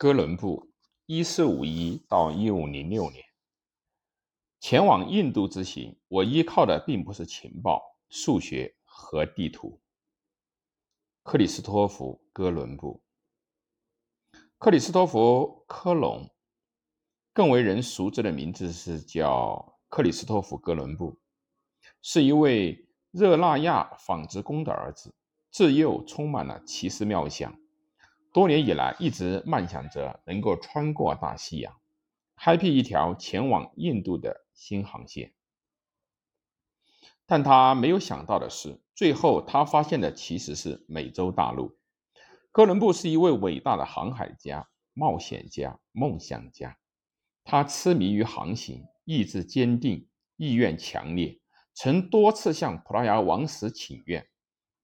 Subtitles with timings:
[0.00, 0.70] 哥伦布
[1.06, 3.24] （一四五一到一五零六年）
[4.60, 9.80] 前往印度之行，我依靠的并不是情报、数学和地图。
[11.24, 13.02] 克里斯托弗·哥伦布，
[14.58, 16.30] 克里斯托弗·科隆，
[17.32, 21.18] 更为人熟知的名字是叫克里斯托弗·哥伦布，
[22.02, 25.12] 是一位热那亚纺织工的儿子，
[25.50, 27.52] 自幼充满了奇思妙想。
[28.38, 31.74] 多年以来，一直梦想着能够穿过大西洋，
[32.36, 35.34] 开辟一条前往印度的新航线。
[37.26, 41.76] 但他没有想到的是，最后他发现的其实是美洲大陆。
[42.52, 46.78] 哥伦布是一位伟大的航海家、冒险家、梦想家。
[47.42, 51.40] 他痴迷于航行，意志坚定，意愿强烈，
[51.74, 54.24] 曾多次向葡萄牙王室请愿，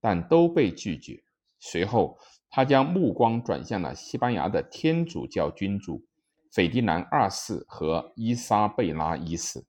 [0.00, 1.22] 但都被拒绝。
[1.60, 2.18] 随后，
[2.56, 6.04] 他将目光转向了西班牙的天主教君主
[6.52, 9.64] 斐迪南二世和伊莎贝拉一世，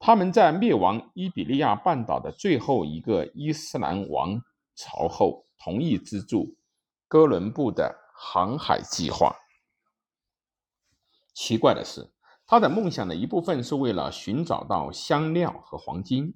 [0.00, 4.42] 他们在灭亡伊比利亚半岛的最后一个伊斯兰王
[4.74, 6.56] 朝后，同意资助
[7.06, 9.36] 哥伦布的航海计划。
[11.32, 12.10] 奇怪的是，
[12.44, 16.34] 他的梦想的一部分是为了寻找到香料和黄金，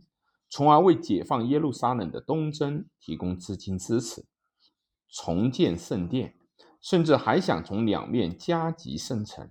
[0.49, 4.25] 从而为解放耶路撒冷的东征提供资金支持。
[5.11, 6.35] 重建圣殿，
[6.81, 9.51] 甚至还想从两面加急生成。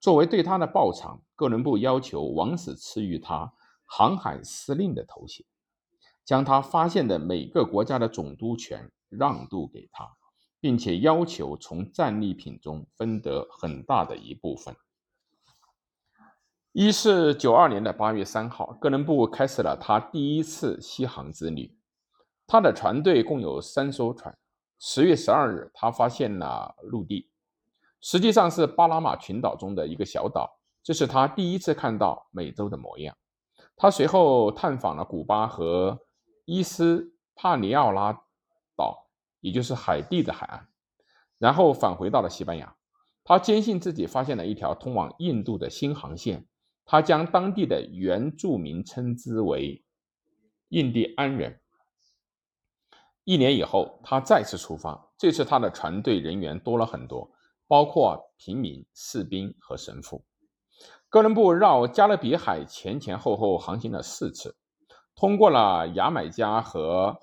[0.00, 3.52] 作为对他的报偿，哥伦布要求王室赐予他
[3.84, 5.46] 航海司令的头衔，
[6.24, 10.08] 将他发现的每个国家的总督权让渡给他，
[10.60, 14.76] 并且要求从战利品中分得很大的一部分。
[16.72, 21.76] 一四九二年的八月三号，哥伦布开始了他第一次西航之旅。
[22.46, 24.38] 他的船队共有三艘船。
[24.80, 27.28] 十月十二日，他发现了陆地，
[28.00, 30.60] 实际上是巴拿马群岛中的一个小岛。
[30.84, 33.16] 这是他第一次看到美洲的模样。
[33.76, 36.00] 他随后探访了古巴和
[36.44, 38.12] 伊斯帕尼奥拉
[38.76, 39.08] 岛，
[39.40, 40.68] 也就是海地的海岸，
[41.38, 42.76] 然后返回到了西班牙。
[43.24, 46.46] 他坚信自己发现了一条通往印度的新航线。
[46.84, 49.84] 他将当地的原住民称之为
[50.68, 51.60] 印第安人。
[53.28, 55.12] 一年以后，他再次出发。
[55.18, 57.30] 这次他的船队人员多了很多，
[57.66, 60.24] 包括平民、士兵和神父。
[61.10, 64.56] 哥伦布绕加勒比海前前后后航行了四次，
[65.14, 67.20] 通过了牙买加和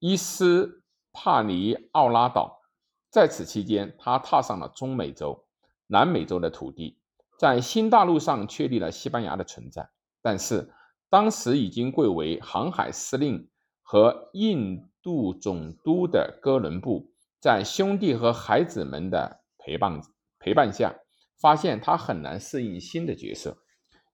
[0.00, 2.60] 伊斯帕尼奥拉岛。
[3.08, 5.44] 在此期间，他踏上了中美洲、
[5.86, 6.98] 南美洲的土地，
[7.38, 9.88] 在新大陆上确立了西班牙的存在。
[10.20, 10.74] 但是，
[11.08, 13.48] 当时已经贵为航海司令。
[13.88, 20.00] 和印度总督的哥伦布，在兄弟和孩子们的陪伴
[20.40, 20.92] 陪伴下，
[21.38, 23.56] 发现他很难适应新的角色，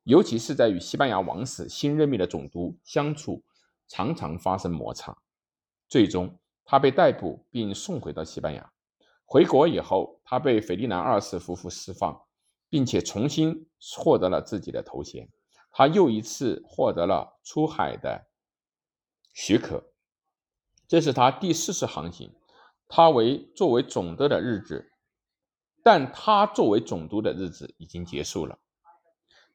[0.05, 3.43] 尤其是在与西班牙王室新任命的总督相处，
[3.89, 5.17] 常常发生摩擦。
[5.89, 8.71] 最终，他被逮捕并送回到西班牙。
[9.25, 12.21] 回国以后，他被斐迪南二世夫妇释放，
[12.69, 13.67] 并且重新
[13.97, 15.31] 获得了自己的头衔。
[15.71, 18.27] 他又一次获得了出海的。
[19.33, 19.85] 许可，
[20.87, 22.35] 这是他第四次航行。
[22.89, 24.93] 他为作为总督的日子，
[25.83, 28.59] 但他作为总督的日子已经结束了。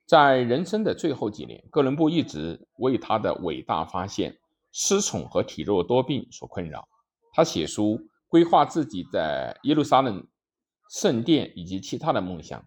[0.08, 4.40] 在人生的最后几年，哥伦布一直为他的伟大发现、
[4.72, 6.88] 失宠和体弱多病所困扰。
[7.32, 10.28] 他写书，规划自己在耶路撒冷
[10.90, 12.66] 圣殿以及其他的梦想。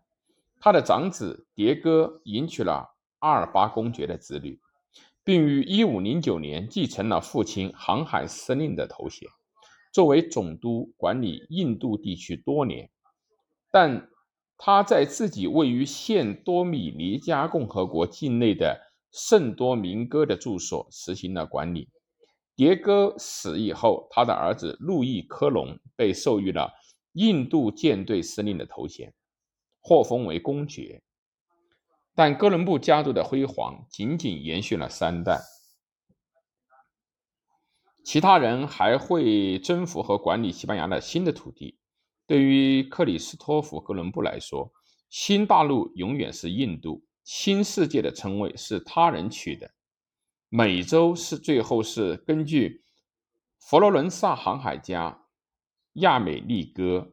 [0.61, 4.61] 他的长子迭戈迎娶了阿尔巴公爵的子女。
[5.31, 9.29] 并于一五零九年继承了父亲航海司令的头衔，
[9.93, 12.91] 作为总督管理印度地区多年。
[13.71, 14.11] 但
[14.59, 18.77] 他在自己位于现多米尼加共和国境内的
[19.13, 21.89] 圣多明戈的住所实行了管理。
[22.57, 26.73] 迭戈死以后，他的儿子路易科隆被授予了
[27.13, 29.15] 印度舰队司令的头衔，
[29.81, 31.01] 获封为公爵。
[32.15, 35.41] 但哥伦布家族的辉煌仅仅延续了三代，
[38.05, 41.79] 其他人还会征服和管理西班牙的新的土地。
[42.27, 44.73] 对于克里斯托弗·哥伦布来说，
[45.09, 49.71] 新大陆永远是印度，新世界的称谓是他人取的。
[50.49, 52.85] 美洲是最后是根据
[53.59, 55.27] 佛罗伦萨航海家
[55.95, 56.99] 亚美利哥·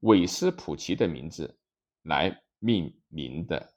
[0.00, 1.58] 韦斯普奇的名字
[2.02, 3.75] 来命名的。